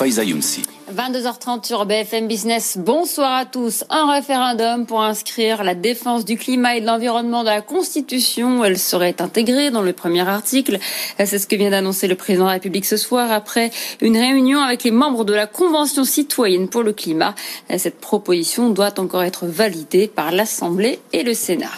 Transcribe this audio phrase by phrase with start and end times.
[0.00, 0.62] Faiza Younsi.
[0.96, 2.78] 22h30 sur BFM Business.
[2.78, 3.84] Bonsoir à tous.
[3.90, 8.64] Un référendum pour inscrire la défense du climat et de l'environnement dans la Constitution.
[8.64, 10.78] Elle serait intégrée dans le premier article.
[11.18, 14.60] C'est ce que vient d'annoncer le président de la République ce soir après une réunion
[14.60, 17.34] avec les membres de la Convention citoyenne pour le climat.
[17.76, 21.68] Cette proposition doit encore être validée par l'Assemblée et le Sénat.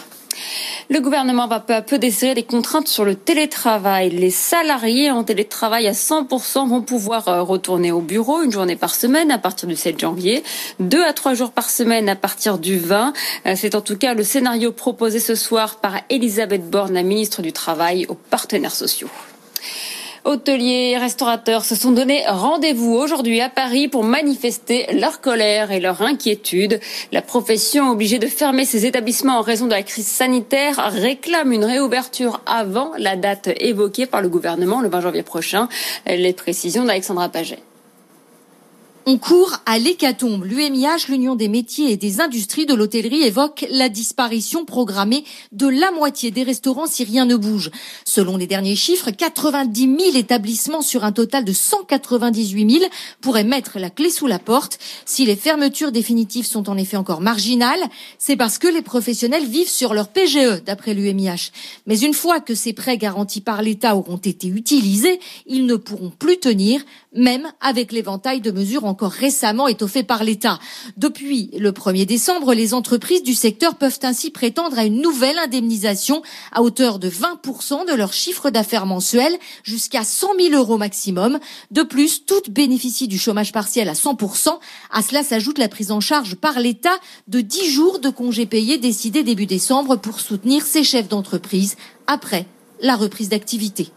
[0.89, 4.09] Le gouvernement va peu à peu desserrer les contraintes sur le télétravail.
[4.09, 8.93] Les salariés en télétravail à 100% vont pouvoir euh, retourner au bureau une journée par
[8.93, 10.43] semaine à partir du 7 janvier,
[10.79, 13.13] deux à trois jours par semaine à partir du 20.
[13.45, 17.41] Euh, c'est en tout cas le scénario proposé ce soir par Elisabeth Borne, la ministre
[17.41, 19.09] du Travail, aux partenaires sociaux.
[20.25, 25.81] Hôteliers et restaurateurs se sont donné rendez-vous aujourd'hui à Paris pour manifester leur colère et
[25.81, 26.79] leur inquiétude.
[27.11, 31.65] La profession obligée de fermer ses établissements en raison de la crise sanitaire réclame une
[31.65, 35.67] réouverture avant la date évoquée par le gouvernement le 20 janvier prochain.
[36.07, 37.59] Les précisions d'Alexandra Paget.
[39.05, 40.45] On court à l'hécatombe.
[40.45, 45.91] L'UMIH, l'Union des métiers et des industries de l'hôtellerie, évoque la disparition programmée de la
[45.91, 47.69] moitié des restaurants si rien ne bouge.
[48.05, 52.85] Selon les derniers chiffres, 90 000 établissements sur un total de 198 000
[53.19, 54.79] pourraient mettre la clé sous la porte.
[55.05, 57.83] Si les fermetures définitives sont en effet encore marginales,
[58.17, 61.51] c'est parce que les professionnels vivent sur leur PGE, d'après l'UMIH.
[61.87, 66.09] Mais une fois que ces prêts garantis par l'État auront été utilisés, ils ne pourront
[66.17, 66.81] plus tenir,
[67.13, 70.59] même avec l'éventail de mesures encore récemment étoffé par l'État.
[70.97, 76.21] Depuis le 1er décembre, les entreprises du secteur peuvent ainsi prétendre à une nouvelle indemnisation
[76.51, 81.39] à hauteur de 20% de leur chiffre d'affaires mensuel jusqu'à 100 000 euros maximum.
[81.71, 84.59] De plus, toutes bénéficient du chômage partiel à 100%.
[84.91, 86.95] À cela s'ajoute la prise en charge par l'État
[87.27, 92.45] de 10 jours de congés payés décidés début décembre pour soutenir ces chefs d'entreprise après
[92.79, 93.89] la reprise d'activité.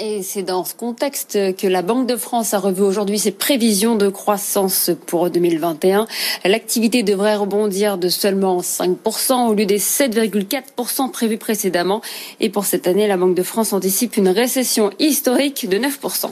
[0.00, 3.94] Et c'est dans ce contexte que la Banque de France a revu aujourd'hui ses prévisions
[3.94, 6.08] de croissance pour 2021.
[6.44, 12.00] L'activité devrait rebondir de seulement 5% au lieu des 7,4% prévus précédemment.
[12.40, 16.30] Et pour cette année, la Banque de France anticipe une récession historique de 9%.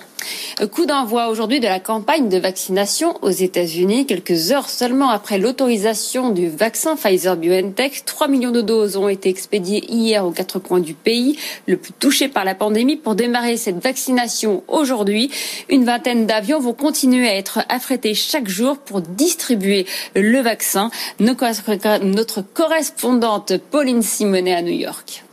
[0.71, 4.07] Coup d'envoi aujourd'hui de la campagne de vaccination aux États-Unis.
[4.07, 9.85] Quelques heures seulement après l'autorisation du vaccin Pfizer-BioNTech, 3 millions de doses ont été expédiées
[9.93, 13.83] hier aux quatre coins du pays, le plus touché par la pandémie, pour démarrer cette
[13.83, 15.31] vaccination aujourd'hui.
[15.69, 20.91] Une vingtaine d'avions vont continuer à être affrétés chaque jour pour distribuer le vaccin.
[21.19, 25.25] Notre correspondante Pauline Simonet à New York.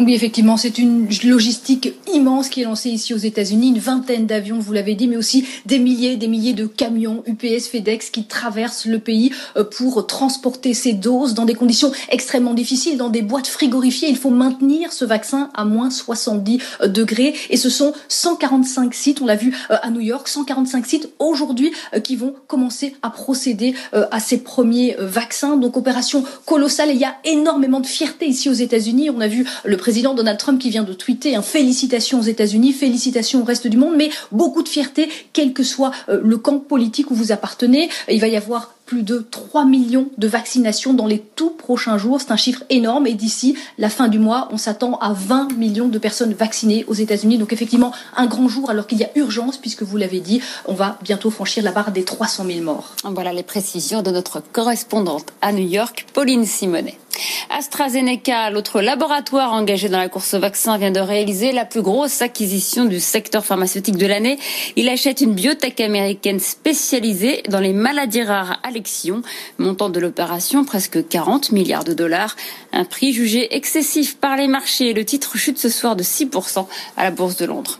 [0.00, 3.70] Oui, effectivement, c'est une logistique immense qui est lancée ici aux États-Unis.
[3.70, 7.66] Une vingtaine d'avions, vous l'avez dit, mais aussi des milliers, des milliers de camions UPS,
[7.66, 12.96] FedEx qui traversent le pays euh, pour transporter ces doses dans des conditions extrêmement difficiles,
[12.96, 14.08] dans des boîtes frigorifiées.
[14.08, 17.34] Il faut maintenir ce vaccin à moins 70 euh, degrés.
[17.50, 21.72] Et ce sont 145 sites, on l'a vu euh, à New York, 145 sites aujourd'hui
[22.04, 25.56] qui vont commencer à procéder à ces premiers vaccins.
[25.56, 26.90] Donc opération colossale.
[26.90, 29.10] Et il y a énormément de fierté ici aux États-Unis.
[29.10, 33.40] On a vu le président Donald Trump qui vient de tweeter félicitations aux États-Unis, félicitations
[33.40, 37.10] au reste du monde, mais beaucoup de fierté, quel que soit euh, le camp politique
[37.10, 37.88] où vous appartenez.
[38.10, 42.22] Il va y avoir plus de 3 millions de vaccinations dans les tout prochains jours.
[42.22, 45.88] C'est un chiffre énorme et d'ici la fin du mois, on s'attend à 20 millions
[45.88, 47.36] de personnes vaccinées aux États-Unis.
[47.36, 50.72] Donc effectivement, un grand jour alors qu'il y a urgence puisque vous l'avez dit, on
[50.72, 52.94] va bientôt franchir la barre des 300 000 morts.
[53.04, 56.96] Voilà les précisions de notre correspondante à New York, Pauline Simonet.
[57.50, 62.22] AstraZeneca, l'autre laboratoire engagé dans la course au vaccin, vient de réaliser la plus grosse
[62.22, 64.38] acquisition du secteur pharmaceutique de l'année.
[64.76, 68.60] Il achète une biotech américaine spécialisée dans les maladies rares
[69.58, 72.36] montant de l'opération presque 40 milliards de dollars,
[72.72, 74.92] un prix jugé excessif par les marchés.
[74.92, 76.66] Le titre chute ce soir de 6%
[76.96, 77.78] à la Bourse de Londres.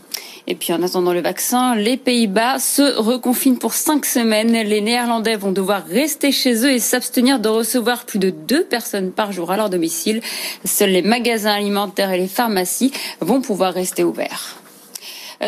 [0.50, 4.52] Et puis en attendant le vaccin, les Pays-Bas se reconfinent pour cinq semaines.
[4.52, 9.12] Les Néerlandais vont devoir rester chez eux et s'abstenir de recevoir plus de deux personnes
[9.12, 10.22] par jour à leur domicile.
[10.64, 14.56] Seuls les magasins alimentaires et les pharmacies vont pouvoir rester ouverts.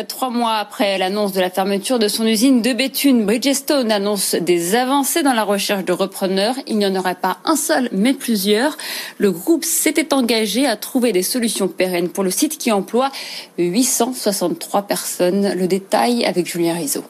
[0.07, 4.73] Trois mois après l'annonce de la fermeture de son usine de Béthune, Bridgestone annonce des
[4.73, 6.55] avancées dans la recherche de repreneurs.
[6.65, 8.77] Il n'y en aurait pas un seul, mais plusieurs.
[9.17, 13.11] Le groupe s'était engagé à trouver des solutions pérennes pour le site qui emploie
[13.57, 15.53] 863 personnes.
[15.55, 17.03] Le détail avec Julien Rizzo.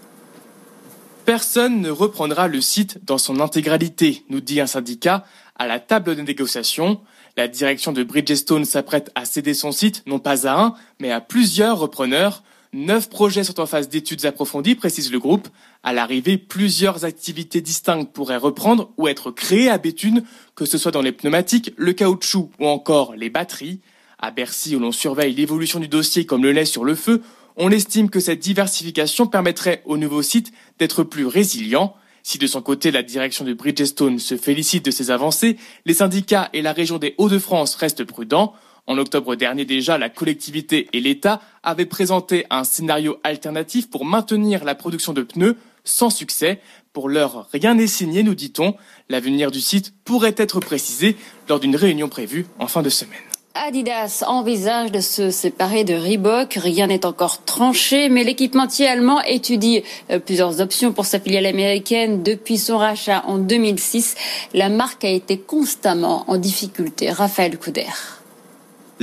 [1.26, 5.24] Personne ne reprendra le site dans son intégralité, nous dit un syndicat
[5.56, 7.00] à la table de négociation.
[7.38, 11.22] La direction de Bridgestone s'apprête à céder son site, non pas à un, mais à
[11.22, 12.42] plusieurs repreneurs.
[12.74, 15.50] Neuf projets sont en phase d'études approfondies, précise le groupe.
[15.84, 20.24] À l'arrivée, plusieurs activités distinctes pourraient reprendre ou être créées à Béthune,
[20.56, 23.82] que ce soit dans les pneumatiques, le caoutchouc ou encore les batteries.
[24.20, 27.22] À Bercy, où l'on surveille l'évolution du dossier comme le lait sur le feu,
[27.58, 31.94] on estime que cette diversification permettrait au nouveau site d'être plus résilient.
[32.24, 36.50] Si de son côté la direction de Bridgestone se félicite de ces avancées, les syndicats
[36.54, 38.54] et la région des Hauts-de-France restent prudents.
[38.88, 44.64] En octobre dernier déjà, la collectivité et l'État avaient présenté un scénario alternatif pour maintenir
[44.64, 46.60] la production de pneus sans succès.
[46.94, 48.76] Pour l'heure, rien n'est signé, nous dit-on.
[49.10, 51.16] L'avenir du site pourrait être précisé
[51.48, 53.20] lors d'une réunion prévue en fin de semaine.
[53.54, 56.54] Adidas envisage de se séparer de Reebok.
[56.54, 62.24] Rien n'est encore tranché, mais l'équipementier allemand étudie euh, plusieurs options pour sa filiale américaine
[62.24, 64.16] depuis son rachat en 2006.
[64.54, 67.12] La marque a été constamment en difficulté.
[67.12, 67.88] Raphaël Couder.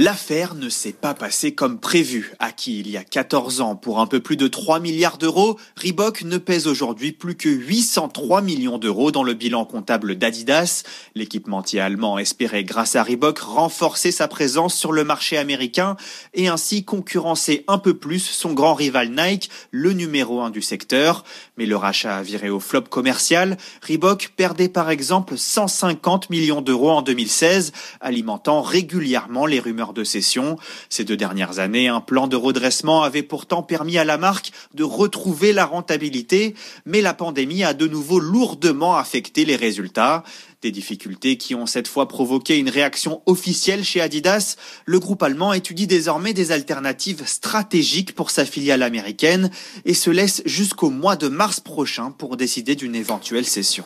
[0.00, 2.32] L'affaire ne s'est pas passée comme prévu.
[2.38, 6.22] Acquis il y a 14 ans pour un peu plus de 3 milliards d'euros, Reebok
[6.22, 10.84] ne pèse aujourd'hui plus que 803 millions d'euros dans le bilan comptable d'Adidas.
[11.16, 15.96] L'équipementier allemand espérait, grâce à Reebok, renforcer sa présence sur le marché américain
[16.32, 21.24] et ainsi concurrencer un peu plus son grand rival Nike, le numéro 1 du secteur.
[21.56, 23.56] Mais le rachat a viré au flop commercial.
[23.82, 30.56] Reebok perdait par exemple 150 millions d'euros en 2016, alimentant régulièrement les rumeurs de cession.
[30.88, 34.84] Ces deux dernières années, un plan de redressement avait pourtant permis à la marque de
[34.84, 36.54] retrouver la rentabilité,
[36.86, 40.24] mais la pandémie a de nouveau lourdement affecté les résultats.
[40.60, 44.56] Des difficultés qui ont cette fois provoqué une réaction officielle chez Adidas.
[44.86, 49.50] Le groupe allemand étudie désormais des alternatives stratégiques pour sa filiale américaine
[49.84, 53.84] et se laisse jusqu'au mois de mars prochain pour décider d'une éventuelle cession.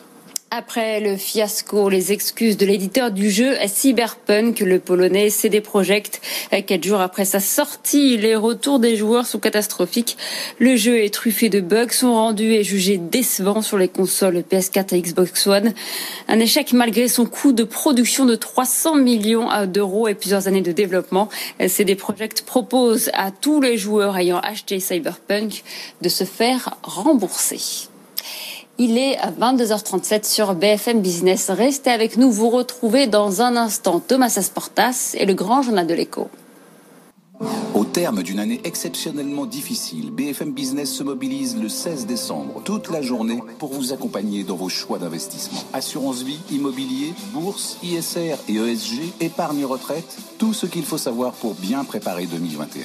[0.55, 6.21] Après le fiasco, les excuses de l'éditeur du jeu Cyberpunk, le polonais CD Projekt,
[6.67, 10.15] quatre jours après sa sortie, les retours des joueurs sont catastrophiques.
[10.59, 14.93] Le jeu est truffé de bugs, sont rendus et jugés décevants sur les consoles PS4
[14.93, 15.73] et Xbox One.
[16.27, 20.71] Un échec malgré son coût de production de 300 millions d'euros et plusieurs années de
[20.71, 21.29] développement.
[21.67, 25.63] CD Projekt propose à tous les joueurs ayant acheté Cyberpunk
[26.03, 27.89] de se faire rembourser.
[28.79, 31.51] Il est à 22h37 sur BFM Business.
[31.51, 35.93] Restez avec nous, vous retrouvez dans un instant Thomas Asportas et le grand journal de
[35.93, 36.27] l'écho.
[37.73, 43.01] Au terme d'une année exceptionnellement difficile, BFM Business se mobilise le 16 décembre, toute la
[43.01, 45.63] journée, pour vous accompagner dans vos choix d'investissement.
[45.73, 51.55] Assurance vie, immobilier, bourse, ISR et ESG, épargne retraite, tout ce qu'il faut savoir pour
[51.55, 52.83] bien préparer 2021.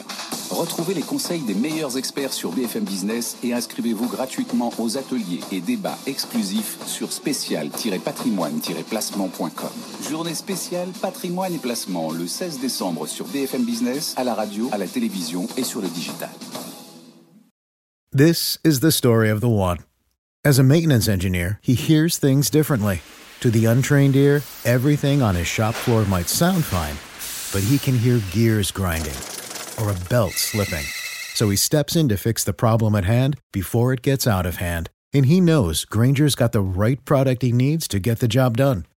[0.50, 5.60] Retrouvez les conseils des meilleurs experts sur BFM Business et inscrivez-vous gratuitement aux ateliers et
[5.60, 9.68] débats exclusifs sur spécial-patrimoine-placement.com.
[10.00, 14.78] Journée spéciale patrimoine et placement le 16 décembre sur BFM Business, à la radio, à
[14.78, 16.30] la télévision et sur le digital.
[18.16, 19.78] This is the story of the one.
[20.44, 23.02] As a maintenance engineer, he hears things differently.
[23.40, 26.96] To the untrained ear, everything on his shop floor might sound fine,
[27.52, 29.16] but he can hear gears grinding
[29.80, 30.84] or a belt slipping.
[31.34, 34.56] So he steps in to fix the problem at hand before it gets out of
[34.56, 34.90] hand.
[35.12, 38.86] And he knows Granger's got the right product he needs to get the job done,